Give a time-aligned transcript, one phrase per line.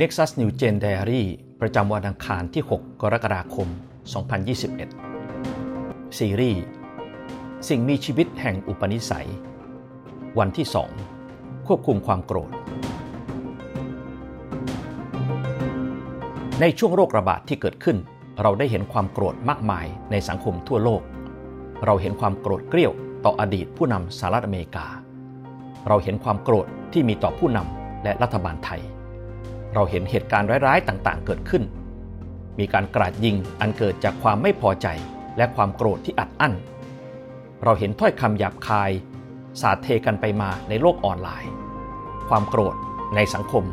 [0.00, 1.22] Nexus New Gen Diary
[1.60, 3.68] ประจำวันอังคารที่ 6 กรกฎาคม
[5.32, 6.62] 2021 ซีรีส์
[7.68, 9.28] สิ่งมีชีวิตแห่งอุปนิสัย
[10.38, 10.66] วันที่
[11.16, 12.50] 2 ควบคุมความโกรธ
[16.60, 17.96] ในช่วงโรคระบาดที่เกิดขึ้น
[18.42, 21.02] เราได้เห็นความโกรธมากมายในสังคมทั่วโลก
[21.84, 22.92] เราเห็นความโกรธเกรี้ยว
[23.24, 24.86] ต่ออดีตผู้นำสหรัฐอเมริกา
[25.88, 28.82] เราเห็นความโกรธที่มีต่อผู้นำและรัฐบาลไทย
[29.78, 31.62] เราเห็นเหตุการณ์ร้ายๆ ต่างๆ เกิดขึ้น
[32.58, 34.88] มีการกราดยิงอันเกิดจากความไม่พอใจ
[35.36, 36.54] และความโกรธที่อัดอั้น
[37.64, 38.90] เราเห็นถ้อยคำหยาบคาย
[39.60, 41.52] สาดเทกันไปมาในโลกออนไลน์
[42.28, 42.74] ความโกรธ
[43.16, 43.64] ในสังคม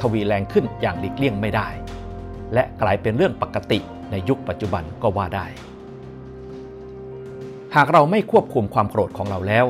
[0.00, 1.68] ทวีแรงขึ้นอย่างหลีกเลี่ยงไม่ได้
[2.54, 3.78] และกลายเป็นเรื่องปกติ
[4.10, 5.46] ในยุคปัจจุบันก็ว่าได้
[7.74, 9.66] หากเราไม่ควบคุมความโกรธของเราแล้ว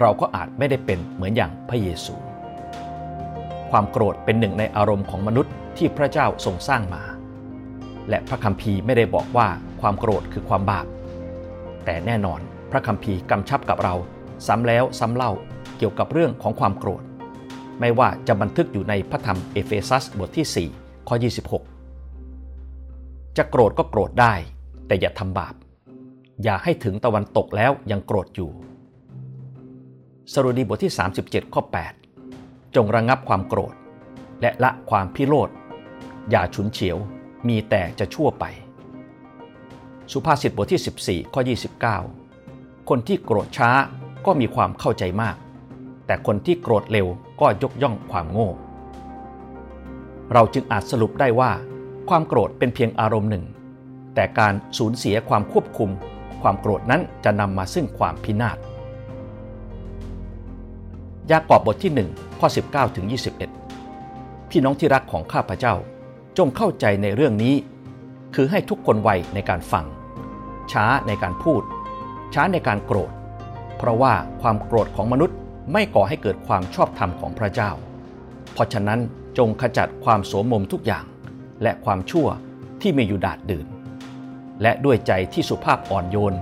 [0.00, 2.14] เราก็อาจไม่ได้เป็นเหมือนอย่างพระเยซู
[3.70, 7.02] ความโกรธเป็นหนึ่งในอารมณ์ของมนุษย์ที่พระเจ้าทรงสร้างมา
[8.08, 9.48] และพระคัมภีร์ไม่ได้บอกว่า
[9.80, 10.86] ความโกรธคือความบาป
[11.84, 13.94] แต่แน่นอนพระคัมภีร์กำชับกับเรา
[14.46, 15.32] ซ้ำแล้วซ้ำเล่า
[15.78, 17.02] เกี่ยวกับเรื่องของความโกรธ
[17.80, 21.16] ไม่ว่าจะบันทึกอยู่ในพระธรรมเอเฟซัสบทที่ 4 ข้อ
[22.02, 24.34] 26 จะโกรธก็โกรธได้
[24.86, 25.54] แต่อย่าทำบาป
[26.42, 28.50] อย่าให้ถึงตะวันตกแล้วยังโกรธอยู่
[30.32, 32.05] สรุดีบทที่ 37 ข้อ 8
[32.74, 33.74] จงระงงับความโกรธ
[34.40, 35.50] และละความพิโรธ
[36.30, 36.96] อย่าฉุนเฉียว
[37.48, 38.44] มีแต่จะชั่วไป
[40.12, 41.42] สุภาษิตบทที่ 14 ข้อ
[42.14, 43.70] 29 คนที่โกรธช้า
[44.26, 45.36] ก็มีความเข้าใจมาก
[46.06, 47.06] แต่คนที่โกรธเร็ว
[47.40, 48.50] ก็ยกย่องความโง่
[50.32, 51.50] เราจึงอาจสรุปได้ว่า
[52.08, 53.44] ความโกรธเป็นเพียงอารมณ์หนึ่ง
[54.14, 55.90] แต่การสูญเสียความควบคุม
[56.42, 58.56] ความโกรธนั้นจะนำมาซึ่งความพินาศ
[61.30, 63.06] ยากอบบทที่ 1 ข้อ 19 ถึง
[63.78, 65.74] 21 พี่น้องที่รักของข้าพเจ้า
[66.38, 67.54] จงเข้าใจในเรื่องนี้
[68.34, 69.84] คือให้ทุกคนไวในการฟัง
[70.72, 71.62] ช้าในการพูด
[72.34, 73.12] ช้าในการโกรธ
[73.78, 75.36] เพราะว่าความโกรธของมนุษย์
[75.72, 77.70] ไม่ก่อให้เกิดความชอบธรรมของพระเจ้า
[78.52, 79.00] เพราะฉะนั้น
[79.38, 81.04] จงขจัดความโสมมทุกอย่าง
[81.62, 82.26] และความชั่ว
[82.82, 83.66] ที่มีอยู่ดาดดื่น
[84.62, 86.34] และด้วยใจที่สุภาพอ่อนโยน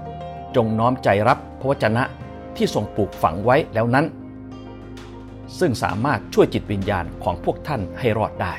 [0.57, 2.05] จงน้อมใจรับพระวจนะ
[2.57, 4.07] ที่ทรงปลูกฝังไว้แล้วนั้น
[5.59, 8.55] ซึ่งสามารถช่วยจิตวิญญาณของพวกท่านให้รอดได้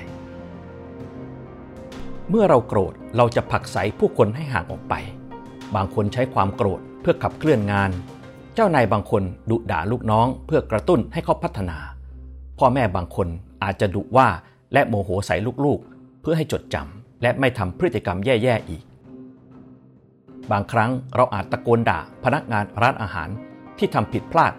[2.30, 4.94] เมื่อเราโกรธเราจะผลักไสผู้คนให้ห่างออกไป
[5.76, 7.92] บางคนใช้ความโกรธเพื่อขับเคลื่อนงาน
[8.56, 11.78] เจ้านายบางคนดุด่าลูกน้องเพื่อกระตุ้นให้เขาพัฒนา
[12.60, 13.28] พ่อแม่บางคน
[13.64, 14.28] อาจจะดุว่า
[14.74, 15.36] และโมโหใส่
[15.66, 18.84] ลูกๆ เพื่อให้จดจำและไม่ทำพฤติกรรมแย่ๆอีก
[20.52, 23.30] บางครั้งเราอาจตะโกนด่าพนักงานร้านอาหาร
[23.78, 24.54] ที่ทำผิดพลาด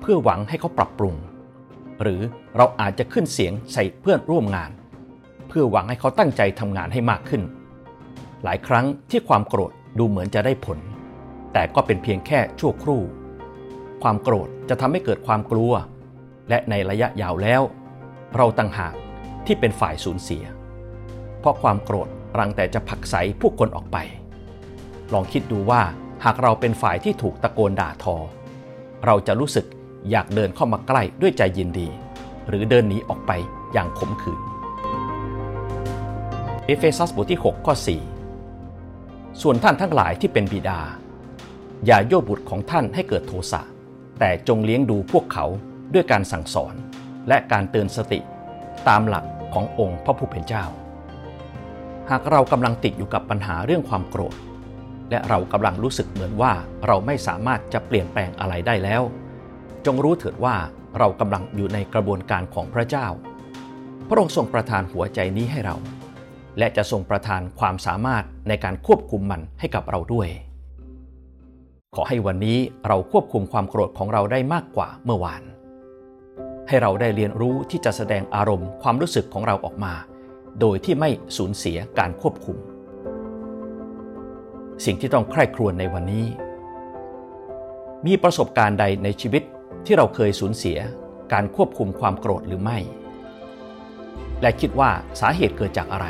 [0.00, 1.14] เพื่อหวังให้เขาปรับปรุง
[2.02, 2.20] หรือ
[2.56, 4.70] เราอาจจะขึ้นเสียงใส่เพื่อนร่วมงาน
[5.48, 7.42] เพื่อหวังให้เขาตั้งใจทำงานให้มากขึ้น
[8.44, 10.78] หลายครั้งที่ความโกรธดูเหมือนจะได้ผล
[11.52, 13.02] แต่ก็เป็นเพียงแค่ชั่วครู่
[14.02, 15.72] ความโกรธจะทำให้เกิดความกลัว
[16.48, 17.62] และในระยะยาวแล้ว
[18.36, 18.94] เราต่างหาก
[19.46, 20.44] ที่เป็นฝ่ายสูญเสีย
[21.40, 22.08] เพราะความโกรธ
[22.38, 23.96] รังแต่จะผักใสผู้คนออกไป
[25.12, 25.82] ลองคิดดูว่า
[26.24, 28.16] หากเราเป็นฝ่ายที่ถูกตะโกนด่าทอ
[29.06, 29.66] เราจะรู้สึก
[30.10, 31.88] อยากเดินเข้ามาใกล้ด้วยใจยินดี
[32.48, 33.32] หรือเดินหนีออกไป
[33.72, 34.40] อย่างขมขื่น
[36.64, 37.74] เอเฟซัสบทที่ 6 ข้อ
[38.56, 40.80] 4 ส่วนท่านทั้งหลายที่เป็นบิดา
[41.86, 43.60] อย่าโยบุตรของท่านให้เกิดโทสะ
[44.18, 45.46] แต่จงเลี้ยงดูพวกเขา
[45.94, 46.74] ด้วยการสั่งสอน
[47.28, 48.20] และการเตือนสติ
[48.88, 49.24] ตามหลัก
[49.54, 50.64] ขององค์พระผู้เป็นเจ้า
[52.10, 54.36] หากเรากำลังติดอยู่กับปัญหาเรื่องความโกรธ
[55.10, 56.52] และเรากำลังรู้สึกเหมือนว่า
[56.86, 59.02] เราไม่สามารถจะเปลี่ยนแปลงอะไรได้แล้ว
[59.86, 60.56] จงรู้เถิดว่า
[60.98, 63.06] เรากำลังอยู่ในกระบวนการของพระเจ้า
[64.08, 65.76] พระองค์ทรงประทานหัวใจนี้ให้เรา
[66.58, 70.28] และจะทรงประทานความสามารถในการควบคุมมันให้กับเราด้วย
[71.94, 75.42] ขอให้วันนี้เราควบคุมความโกรธของเราได้มากกว่าเมื่อวาน
[76.68, 79.94] ให้เราได้เรียนรู้ที่จะแสดงอารมณ์ความรู้สึกของเราออกมา
[80.60, 82.56] โดยที่ไม่สูญเสียการควบคุม
[84.84, 86.26] สิ่งที่ต้องใคร่ครวญในวันนี้
[88.06, 89.42] มีประสบการณ์ใดในชีวิต
[89.86, 90.78] ที่เราเคยสูญเสีย
[91.32, 92.78] การควบคุมความโกรธหรือไม่
[94.42, 94.90] และคิดว่า
[95.20, 96.06] สาเหตุเกิดจากอะไร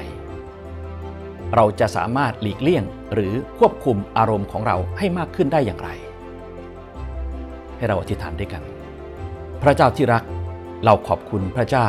[1.55, 5.91] เราจะสามารถหลีกเลี่ยงหรือควบคุมอารมณ์ของเราให้มากขึ้นได้อย่างไร
[7.77, 8.63] ให้เราอธิษฐานด้วยกัน
[9.63, 10.23] พระเจ้าที่รัก
[10.85, 11.87] เราขอบคุณพระเจ้า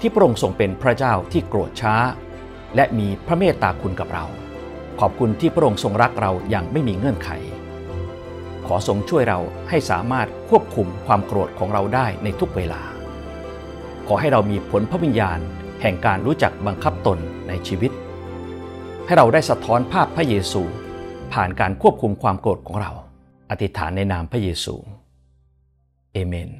[0.00, 1.94] ที่พระองค์ทรงเป็นพระเจ้าที่โกรธช้า
[2.76, 4.24] และมีพระเมตตาคุณกับเรา
[5.00, 7.30] ขอบคุณที่พระองค์ทรงรักเราอย่างไม่มีเงื่อนไข
[8.66, 12.82] ขอทรงช่วยเราให้สามารถควบคุมความโกรธของเราได้ในทุกเวลา
[14.06, 15.38] ขอให้เรามีผลพระวิญญาณ
[15.82, 17.18] แห่งการรู้จักบังคับตน
[17.48, 17.92] ในชีวิต
[19.06, 20.62] ให้เราได้สะท้อนภาพพระเยซู
[21.32, 22.92] ผ่านการควบคุมความโกรธของเรา
[23.50, 24.74] อธิษฐานในนามพระเยซู
[26.12, 26.50] เอเมน